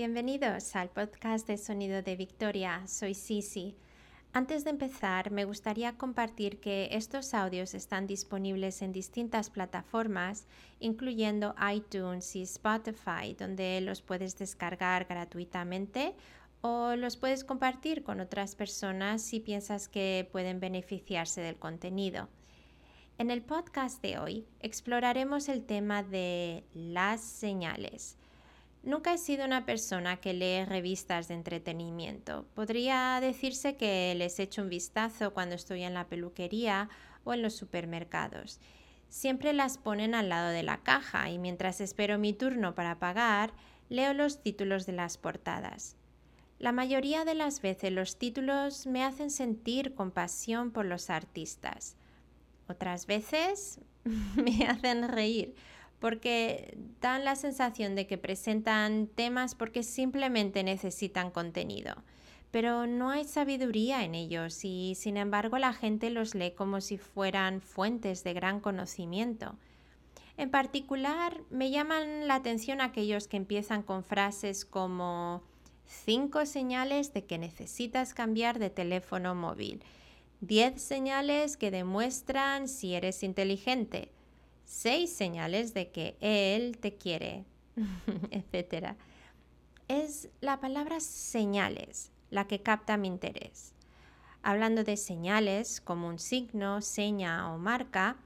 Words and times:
Bienvenidos 0.00 0.76
al 0.76 0.88
podcast 0.88 1.46
de 1.46 1.58
Sonido 1.58 2.00
de 2.00 2.16
Victoria. 2.16 2.86
Soy 2.86 3.12
Sisi. 3.12 3.76
Antes 4.32 4.64
de 4.64 4.70
empezar, 4.70 5.30
me 5.30 5.44
gustaría 5.44 5.98
compartir 5.98 6.58
que 6.58 6.88
estos 6.92 7.34
audios 7.34 7.74
están 7.74 8.06
disponibles 8.06 8.80
en 8.80 8.92
distintas 8.92 9.50
plataformas, 9.50 10.46
incluyendo 10.78 11.54
iTunes 11.70 12.34
y 12.34 12.40
Spotify, 12.44 13.36
donde 13.38 13.78
los 13.82 14.00
puedes 14.00 14.38
descargar 14.38 15.04
gratuitamente 15.04 16.14
o 16.62 16.96
los 16.96 17.18
puedes 17.18 17.44
compartir 17.44 18.02
con 18.02 18.20
otras 18.20 18.56
personas 18.56 19.20
si 19.20 19.38
piensas 19.38 19.86
que 19.86 20.26
pueden 20.32 20.60
beneficiarse 20.60 21.42
del 21.42 21.58
contenido. 21.58 22.30
En 23.18 23.30
el 23.30 23.42
podcast 23.42 24.00
de 24.00 24.18
hoy 24.18 24.46
exploraremos 24.60 25.50
el 25.50 25.62
tema 25.66 26.02
de 26.02 26.64
las 26.72 27.20
señales. 27.20 28.16
Nunca 28.82 29.12
he 29.12 29.18
sido 29.18 29.44
una 29.44 29.66
persona 29.66 30.16
que 30.16 30.32
lee 30.32 30.64
revistas 30.64 31.28
de 31.28 31.34
entretenimiento. 31.34 32.46
Podría 32.54 33.18
decirse 33.20 33.76
que 33.76 34.14
les 34.16 34.38
echo 34.38 34.62
un 34.62 34.70
vistazo 34.70 35.34
cuando 35.34 35.54
estoy 35.54 35.82
en 35.82 35.92
la 35.92 36.06
peluquería 36.06 36.88
o 37.24 37.34
en 37.34 37.42
los 37.42 37.54
supermercados. 37.54 38.58
Siempre 39.10 39.52
las 39.52 39.76
ponen 39.76 40.14
al 40.14 40.30
lado 40.30 40.48
de 40.48 40.62
la 40.62 40.78
caja 40.78 41.28
y 41.28 41.38
mientras 41.38 41.82
espero 41.82 42.18
mi 42.18 42.32
turno 42.32 42.74
para 42.74 42.98
pagar, 42.98 43.52
leo 43.90 44.14
los 44.14 44.42
títulos 44.42 44.86
de 44.86 44.92
las 44.92 45.18
portadas. 45.18 45.96
La 46.58 46.72
mayoría 46.72 47.26
de 47.26 47.34
las 47.34 47.60
veces 47.60 47.92
los 47.92 48.16
títulos 48.16 48.86
me 48.86 49.04
hacen 49.04 49.30
sentir 49.30 49.94
compasión 49.94 50.70
por 50.70 50.86
los 50.86 51.10
artistas. 51.10 51.96
Otras 52.66 53.06
veces 53.06 53.80
me 54.36 54.66
hacen 54.66 55.06
reír 55.08 55.54
porque 56.00 56.76
dan 57.00 57.24
la 57.24 57.36
sensación 57.36 57.94
de 57.94 58.06
que 58.06 58.18
presentan 58.18 59.06
temas 59.06 59.54
porque 59.54 59.82
simplemente 59.82 60.64
necesitan 60.64 61.30
contenido. 61.30 61.94
Pero 62.50 62.88
no 62.88 63.10
hay 63.10 63.24
sabiduría 63.24 64.02
en 64.04 64.16
ellos 64.16 64.64
y 64.64 64.94
sin 64.96 65.16
embargo 65.16 65.58
la 65.58 65.72
gente 65.72 66.10
los 66.10 66.34
lee 66.34 66.50
como 66.50 66.80
si 66.80 66.98
fueran 66.98 67.60
fuentes 67.60 68.24
de 68.24 68.32
gran 68.32 68.58
conocimiento. 68.58 69.54
En 70.36 70.50
particular 70.50 71.40
me 71.50 71.70
llaman 71.70 72.26
la 72.26 72.34
atención 72.34 72.80
aquellos 72.80 73.28
que 73.28 73.36
empiezan 73.36 73.82
con 73.84 74.02
frases 74.02 74.64
como 74.64 75.44
Cinco 75.90 76.46
señales 76.46 77.12
de 77.12 77.24
que 77.24 77.36
necesitas 77.36 78.14
cambiar 78.14 78.60
de 78.60 78.70
teléfono 78.70 79.34
móvil. 79.34 79.82
10 80.40 80.80
señales 80.80 81.56
que 81.56 81.72
demuestran 81.72 82.68
si 82.68 82.94
eres 82.94 83.24
inteligente. 83.24 84.12
6 84.70 85.12
señales 85.12 85.74
de 85.74 85.90
que 85.90 86.16
él 86.20 86.78
te 86.78 86.94
quiere, 86.94 87.44
etc. 88.30 88.94
Es 89.88 90.28
la 90.40 90.60
palabra 90.60 91.00
señales 91.00 92.12
la 92.30 92.46
que 92.46 92.62
capta 92.62 92.96
mi 92.96 93.08
interés. 93.08 93.74
Hablando 94.42 94.84
de 94.84 94.96
señales 94.96 95.80
como 95.80 96.06
un 96.06 96.20
signo, 96.20 96.82
seña 96.82 97.52
o 97.52 97.58
marca, 97.58 98.16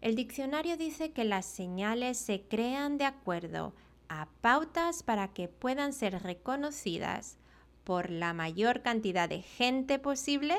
el 0.00 0.14
diccionario 0.14 0.76
dice 0.76 1.10
que 1.10 1.24
las 1.24 1.44
señales 1.44 2.16
se 2.16 2.42
crean 2.42 2.96
de 2.96 3.04
acuerdo 3.04 3.74
a 4.08 4.28
pautas 4.40 5.02
para 5.02 5.34
que 5.34 5.48
puedan 5.48 5.92
ser 5.92 6.22
reconocidas 6.22 7.38
por 7.82 8.08
la 8.08 8.32
mayor 8.34 8.82
cantidad 8.82 9.28
de 9.28 9.42
gente 9.42 9.98
posible 9.98 10.56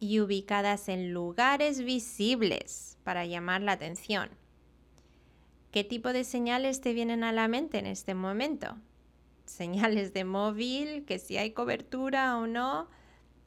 y 0.00 0.18
ubicadas 0.18 0.88
en 0.88 1.14
lugares 1.14 1.80
visibles 1.80 2.98
para 3.04 3.24
llamar 3.24 3.62
la 3.62 3.72
atención. 3.72 4.30
¿Qué 5.74 5.82
tipo 5.82 6.12
de 6.12 6.22
señales 6.22 6.80
te 6.80 6.92
vienen 6.92 7.24
a 7.24 7.32
la 7.32 7.48
mente 7.48 7.80
en 7.80 7.86
este 7.86 8.14
momento? 8.14 8.76
Señales 9.44 10.14
de 10.14 10.22
móvil, 10.22 11.04
que 11.04 11.18
si 11.18 11.36
hay 11.36 11.50
cobertura 11.50 12.38
o 12.38 12.46
no, 12.46 12.86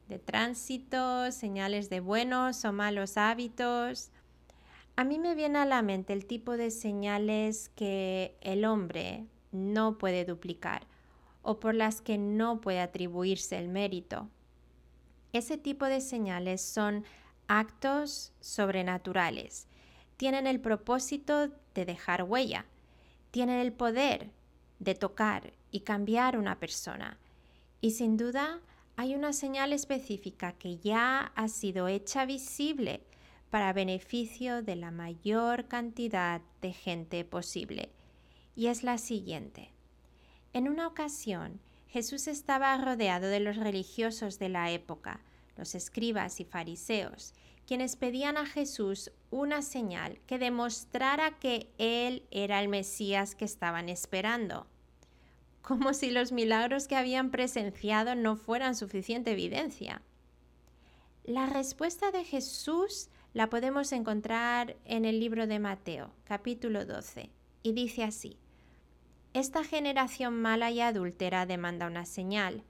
de 0.10 0.20
tránsito, 0.20 1.32
señales 1.32 1.90
de 1.90 2.02
buenos 2.02 2.66
o 2.66 2.74
malos 2.74 3.16
hábitos, 3.16 4.10
a 4.98 5.06
mí 5.06 5.20
me 5.20 5.36
viene 5.36 5.60
a 5.60 5.66
la 5.66 5.82
mente 5.82 6.12
el 6.12 6.26
tipo 6.26 6.58
de 6.58 6.70
señales 6.70 7.70
que 7.70 8.36
el 8.42 8.66
hombre 8.66 9.26
no 9.54 9.98
puede 9.98 10.26
duplicar 10.26 10.86
o 11.44 11.62
por 11.62 11.76
las 11.76 12.02
que 12.02 12.18
no 12.18 12.60
puede 12.60 12.82
atribuirse 12.82 13.58
el 13.58 13.70
mérito. 13.70 14.28
Ese 15.32 15.58
tipo 15.58 15.86
de 15.86 16.02
señales 16.02 16.60
son 16.60 17.06
actos 17.48 18.34
sobrenaturales. 18.42 19.70
Tienen 20.18 20.48
el 20.48 20.60
propósito 20.60 21.50
de 21.74 21.86
dejar 21.86 22.24
huella. 22.24 22.66
Tienen 23.32 23.60
el 23.60 23.72
poder 23.72 24.32
de 24.80 24.96
tocar 24.96 25.54
y 25.72 25.82
cambiar 25.82 26.38
una 26.38 26.60
persona. 26.60 27.18
Y 27.82 27.92
sin 27.92 28.18
duda 28.18 28.60
hay 28.96 29.14
una 29.14 29.32
señal 29.32 29.74
específica 29.74 30.54
que 30.54 30.78
ya 30.78 31.32
ha 31.36 31.48
sido 31.48 31.88
hecha 31.88 32.26
visible 32.26 33.02
para 33.52 33.74
beneficio 33.74 34.64
de 34.64 34.76
la 34.76 34.92
mayor 34.92 35.68
cantidad 35.68 36.42
de 36.62 36.74
gente 36.74 37.24
posible. 37.24 37.90
Y 38.56 38.68
es 38.68 38.84
la 38.84 38.98
siguiente. 38.98 39.70
En 40.54 40.68
una 40.68 40.88
ocasión, 40.88 41.60
Jesús 41.90 42.28
estaba 42.28 42.76
rodeado 42.78 43.28
de 43.28 43.40
los 43.40 43.58
religiosos 43.58 44.40
de 44.40 44.50
la 44.50 44.72
época, 44.72 45.22
los 45.56 45.76
escribas 45.76 46.40
y 46.40 46.46
fariseos, 46.46 47.34
quienes 47.68 47.98
pedían 47.98 48.38
a 48.38 48.46
Jesús 48.46 49.12
una 49.30 49.62
señal 49.62 50.20
que 50.26 50.40
demostrara 50.40 51.38
que 51.38 51.70
Él 51.78 52.24
era 52.32 52.62
el 52.62 52.70
Mesías 52.70 53.36
que 53.36 53.44
estaban 53.44 53.90
esperando. 53.90 54.66
Como 55.62 55.94
si 55.94 56.10
los 56.10 56.32
milagros 56.32 56.88
que 56.88 56.96
habían 56.96 57.30
presenciado 57.30 58.16
no 58.16 58.38
fueran 58.38 58.74
suficiente 58.74 59.32
evidencia. 59.32 60.02
La 61.26 61.46
respuesta 61.46 62.10
de 62.12 62.24
Jesús 62.24 63.10
la 63.34 63.50
podemos 63.50 63.92
encontrar 63.92 64.78
en 64.86 65.04
el 65.04 65.20
libro 65.20 65.46
de 65.46 65.60
Mateo, 65.60 66.14
capítulo 66.24 66.86
12, 66.86 67.30
y 67.64 67.74
dice 67.74 68.04
así, 68.04 68.38
Esta 69.34 69.66
generación 69.66 70.42
mala 70.42 70.72
y 70.72 70.80
adúltera 70.80 71.46
demanda 71.46 71.88
una 71.88 72.06
señal, 72.06 72.64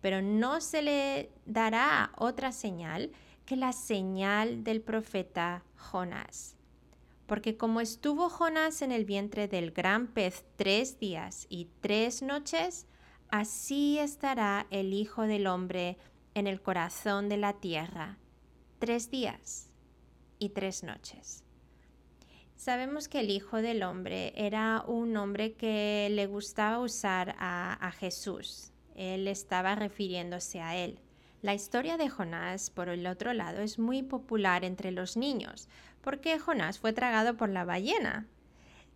pero 0.00 0.22
no 0.22 0.60
se 0.60 0.82
le 0.82 1.30
dará 1.44 2.12
otra 2.16 2.52
señal 2.52 3.10
que 3.44 3.56
la 3.56 3.72
señal 3.72 4.64
del 4.64 4.80
profeta 4.80 5.64
Jonás. 5.76 6.56
Porque 7.26 7.56
como 7.56 7.80
estuvo 7.80 8.28
Jonás 8.28 8.82
en 8.82 8.92
el 8.92 9.04
vientre 9.04 9.48
del 9.48 9.70
gran 9.70 10.08
pez 10.08 10.44
tres 10.56 10.98
días 10.98 11.46
y 11.48 11.68
tres 11.80 12.22
noches, 12.22 12.86
así 13.28 13.98
estará 13.98 14.66
el 14.70 14.92
Hijo 14.92 15.22
del 15.22 15.46
Hombre 15.46 15.96
en 16.34 16.46
el 16.46 16.60
corazón 16.60 17.28
de 17.28 17.38
la 17.38 17.54
tierra. 17.54 18.18
Tres 18.78 19.10
días 19.10 19.70
y 20.38 20.50
tres 20.50 20.82
noches. 20.82 21.44
Sabemos 22.56 23.08
que 23.08 23.20
el 23.20 23.30
Hijo 23.30 23.62
del 23.62 23.82
Hombre 23.82 24.32
era 24.36 24.84
un 24.86 25.16
hombre 25.16 25.52
que 25.54 26.08
le 26.10 26.26
gustaba 26.26 26.78
usar 26.78 27.34
a, 27.38 27.92
Jesús. 27.98 28.72
Él 28.94 29.28
estaba 29.28 29.74
refiriéndose 29.74 30.60
a 30.60 30.76
él. 30.76 30.98
La 31.44 31.52
historia 31.52 31.98
de 31.98 32.08
Jonás, 32.08 32.70
por 32.70 32.88
el 32.88 33.06
otro 33.06 33.34
lado, 33.34 33.60
es 33.60 33.78
muy 33.78 34.02
popular 34.02 34.64
entre 34.64 34.92
los 34.92 35.18
niños, 35.18 35.68
porque 36.00 36.38
Jonás 36.38 36.78
fue 36.78 36.94
tragado 36.94 37.36
por 37.36 37.50
la 37.50 37.66
ballena. 37.66 38.26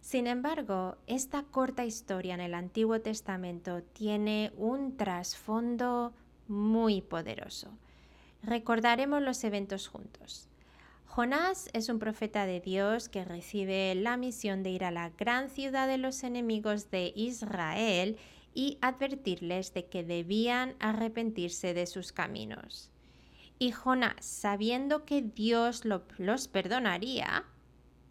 Sin 0.00 0.26
embargo, 0.26 0.96
esta 1.06 1.42
corta 1.42 1.84
historia 1.84 2.32
en 2.32 2.40
el 2.40 2.54
Antiguo 2.54 3.02
Testamento 3.02 3.82
tiene 3.82 4.50
un 4.56 4.96
trasfondo 4.96 6.14
muy 6.46 7.02
poderoso. 7.02 7.68
Recordaremos 8.42 9.20
los 9.20 9.44
eventos 9.44 9.86
juntos. 9.86 10.48
Jonás 11.04 11.68
es 11.74 11.90
un 11.90 11.98
profeta 11.98 12.46
de 12.46 12.60
Dios 12.60 13.10
que 13.10 13.26
recibe 13.26 13.94
la 13.94 14.16
misión 14.16 14.62
de 14.62 14.70
ir 14.70 14.84
a 14.86 14.90
la 14.90 15.10
gran 15.10 15.50
ciudad 15.50 15.86
de 15.86 15.98
los 15.98 16.24
enemigos 16.24 16.90
de 16.90 17.12
Israel 17.14 18.16
y 18.54 18.78
advertirles 18.80 19.74
de 19.74 19.86
que 19.86 20.04
debían 20.04 20.74
arrepentirse 20.80 21.74
de 21.74 21.86
sus 21.86 22.12
caminos. 22.12 22.90
Y 23.58 23.72
Jonás, 23.72 24.24
sabiendo 24.24 25.04
que 25.04 25.22
Dios 25.22 25.84
los 25.84 26.48
perdonaría, 26.48 27.44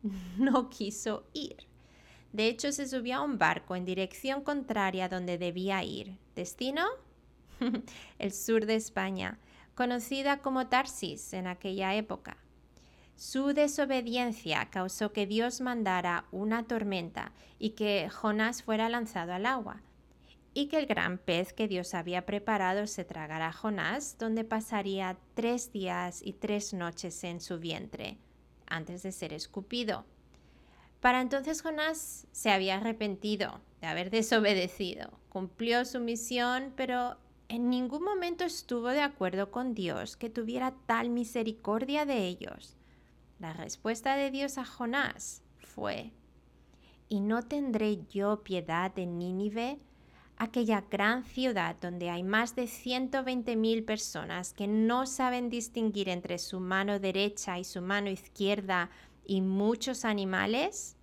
no 0.38 0.69
quiso 0.69 1.25
ir. 1.34 1.68
De 2.34 2.48
hecho, 2.48 2.72
se 2.72 2.88
subió 2.88 3.18
a 3.18 3.22
un 3.22 3.38
barco 3.38 3.75
en 3.75 3.86
dirección 3.86 4.44
contraria 4.44 5.10
donde 5.10 5.38
debía 5.38 5.84
ir. 5.84 6.18
¿Destino? 6.36 6.86
El 8.19 8.31
sur 8.31 8.66
de 8.66 8.75
España, 8.75 9.39
conocida 9.75 10.42
como 10.42 10.68
Tarsis 10.68 11.34
en 11.34 11.48
aquella 11.48 11.95
época. 11.95 12.38
Su 13.16 13.54
desobediencia 13.54 14.69
causó 14.69 15.12
que 15.12 15.25
Dios 15.25 15.62
mandara 15.62 16.25
una 16.31 16.68
tormenta 16.68 17.31
y 17.57 17.72
que 17.72 18.10
Jonás 18.10 18.62
fuera 18.62 18.89
lanzado 18.89 19.34
al 19.34 19.48
agua, 19.48 19.81
y 20.57 20.69
que 20.69 20.80
el 20.80 20.88
gran 20.88 21.19
pez 21.19 21.54
que 21.54 21.68
Dios 21.68 21.94
había 21.94 22.25
preparado 22.25 22.88
se 22.88 23.06
tragara 23.06 23.50
a 23.50 23.54
Jonás, 23.54 24.18
donde 24.18 24.44
pasaría 24.44 25.15
tres 25.36 25.71
días 25.71 26.19
y 26.25 26.33
tres 26.33 26.74
noches 26.74 27.24
en 27.24 27.42
su 27.42 27.59
vientre, 27.59 28.18
antes 28.65 29.04
de 29.04 29.12
ser 29.12 29.33
escupido. 29.33 30.04
Para 31.00 31.21
entonces 31.21 31.62
Jonás 31.62 32.25
se 32.31 32.50
había 32.50 32.77
arrepentido 32.77 33.62
de 33.81 33.88
haber 33.88 34.09
desobedecido. 34.09 35.12
Cumplió 35.30 35.86
su 35.86 36.00
misión, 36.00 36.74
pero 36.75 37.18
en 37.50 37.69
ningún 37.69 38.01
momento 38.01 38.44
estuvo 38.44 38.88
de 38.88 39.01
acuerdo 39.01 39.51
con 39.51 39.75
Dios 39.75 40.18
que 40.18 40.31
tuviera 40.31 40.74
tal 40.88 41.12
misericordia 41.12 42.07
de 42.07 42.25
ellos. 42.25 42.77
La 43.38 43.53
respuesta 43.53 44.15
de 44.15 44.31
Dios 44.31 44.57
a 44.57 44.65
Jonás 44.65 45.44
fue, 45.60 46.13
¿y 47.10 47.19
no 47.19 47.44
tendré 47.44 48.07
yo 48.07 48.42
piedad 48.42 48.92
de 48.92 49.06
Nínive? 49.06 49.77
Aquella 50.38 50.81
gran 50.89 51.24
ciudad 51.24 51.75
donde 51.81 52.10
hay 52.10 52.24
más 52.24 52.56
de 52.56 52.63
120.000 52.63 53.86
personas 53.86 54.54
que 54.54 54.68
no 54.68 55.06
saben 55.06 55.50
distinguir 55.50 56.10
entre 56.10 56.38
su 56.38 56.60
mano 56.60 57.00
derecha 57.00 57.60
y 57.60 57.63
su 57.63 57.81
mano 57.81 58.10
izquierda 58.10 58.89
y 59.25 59.42
muchos 59.42 60.06
animales? 60.06 60.95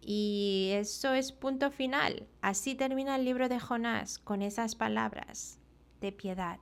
Y 0.00 0.70
eso 0.74 1.14
es 1.14 1.32
punto 1.32 1.70
final. 1.70 2.26
Así 2.40 2.74
termina 2.74 3.16
el 3.16 3.24
libro 3.24 3.48
de 3.48 3.58
Jonás 3.58 4.18
con 4.18 4.42
esas 4.42 4.76
palabras 4.76 5.58
de 6.00 6.12
piedad. 6.12 6.60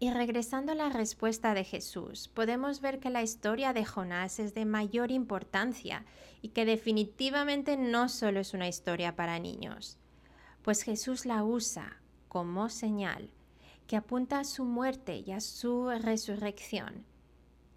Y 0.00 0.10
regresando 0.10 0.72
a 0.72 0.76
la 0.76 0.90
respuesta 0.90 1.54
de 1.54 1.64
Jesús, 1.64 2.28
podemos 2.28 2.80
ver 2.80 3.00
que 3.00 3.10
la 3.10 3.22
historia 3.22 3.72
de 3.72 3.84
Jonás 3.84 4.38
es 4.38 4.54
de 4.54 4.64
mayor 4.64 5.10
importancia 5.10 6.04
y 6.40 6.50
que 6.50 6.64
definitivamente 6.64 7.76
no 7.76 8.08
solo 8.08 8.40
es 8.40 8.54
una 8.54 8.68
historia 8.68 9.16
para 9.16 9.40
niños, 9.40 9.98
pues 10.68 10.82
Jesús 10.82 11.24
la 11.24 11.44
usa 11.44 11.96
como 12.28 12.68
señal 12.68 13.30
que 13.86 13.96
apunta 13.96 14.40
a 14.40 14.44
su 14.44 14.66
muerte 14.66 15.24
y 15.26 15.32
a 15.32 15.40
su 15.40 15.88
resurrección. 15.88 17.06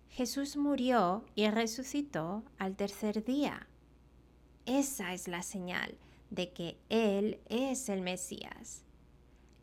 Jesús 0.09 0.57
murió 0.57 1.23
y 1.33 1.49
resucitó 1.49 2.43
al 2.57 2.75
tercer 2.75 3.23
día. 3.23 3.65
Esa 4.65 5.13
es 5.13 5.29
la 5.29 5.41
señal 5.41 5.97
de 6.31 6.51
que 6.51 6.77
Él 6.89 7.39
es 7.47 7.87
el 7.87 8.01
Mesías. 8.01 8.83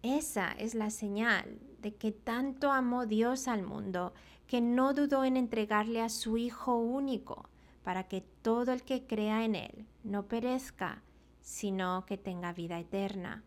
Esa 0.03 0.53
es 0.53 0.75
la 0.75 0.89
señal 0.89 1.59
de 1.83 1.95
que 1.95 2.13
tanto 2.13 2.73
amó 2.73 3.05
Dios 3.05 3.47
al 3.47 3.63
mundo 3.63 4.15
que 4.47 4.63
no 4.63 4.95
dudó 4.95 5.23
en 5.25 5.37
entregarle 5.37 6.01
a 6.01 6.09
su 6.09 6.39
Hijo 6.39 6.79
único 6.79 7.47
para 7.85 8.05
que 8.05 8.23
todo 8.41 8.73
el 8.73 8.85
que 8.85 9.07
crea 9.07 9.45
en 9.45 9.55
Él 9.55 9.87
no 10.03 10.29
perezca, 10.29 11.03
sino 11.49 12.05
que 12.05 12.19
tenga 12.19 12.53
vida 12.53 12.79
eterna. 12.79 13.43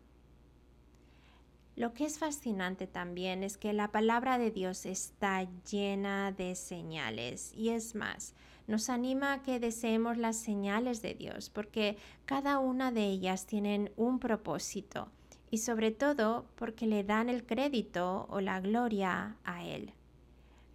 Lo 1.76 1.94
que 1.94 2.04
es 2.04 2.18
fascinante 2.18 2.88
también 2.88 3.44
es 3.44 3.56
que 3.56 3.72
la 3.72 3.92
palabra 3.92 4.38
de 4.38 4.50
Dios 4.50 4.86
está 4.86 5.46
llena 5.70 6.32
de 6.32 6.56
señales 6.56 7.52
y 7.54 7.68
es 7.68 7.94
más, 7.94 8.34
nos 8.66 8.90
anima 8.90 9.32
a 9.32 9.42
que 9.42 9.60
deseemos 9.60 10.18
las 10.18 10.36
señales 10.36 11.00
de 11.00 11.14
Dios 11.14 11.48
porque 11.48 11.96
cada 12.26 12.58
una 12.58 12.90
de 12.90 13.06
ellas 13.06 13.46
tienen 13.46 13.92
un 13.96 14.18
propósito 14.18 15.08
y 15.52 15.58
sobre 15.58 15.92
todo 15.92 16.46
porque 16.56 16.86
le 16.86 17.04
dan 17.04 17.28
el 17.28 17.46
crédito 17.46 18.26
o 18.30 18.40
la 18.40 18.60
gloria 18.60 19.36
a 19.44 19.64
Él. 19.64 19.92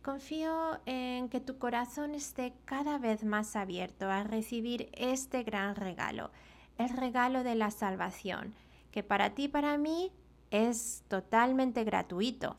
Confío 0.02 0.80
en 0.86 1.28
que 1.28 1.42
tu 1.42 1.58
corazón 1.58 2.16
esté 2.16 2.54
cada 2.64 2.98
vez 2.98 3.26
más 3.26 3.58
abierto 3.58 4.10
a 4.10 4.24
recibir 4.24 4.90
este 4.94 5.44
gran 5.44 5.76
regalo, 5.76 6.32
el 6.78 6.90
regalo 6.90 7.44
de 7.44 7.56
la 7.56 7.72
salvación, 7.72 8.54
que 8.92 9.04
para 9.04 9.32
ti 9.32 9.48
para 9.48 9.78
mí 9.78 10.12
es 10.52 11.04
totalmente 11.08 11.84
gratuito, 11.84 12.58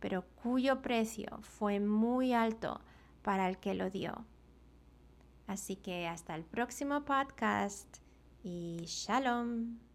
pero 0.00 0.24
cuyo 0.42 0.82
precio 0.82 1.38
fue 1.42 1.80
muy 1.80 2.32
alto 2.32 2.80
para 3.22 3.48
el 3.48 3.58
que 3.58 3.74
lo 3.74 3.90
dio. 3.90 4.24
Así 5.46 5.76
que 5.76 6.06
hasta 6.06 6.34
el 6.34 6.44
próximo 6.44 7.04
podcast 7.04 7.98
y 8.42 8.82
shalom. 8.86 9.87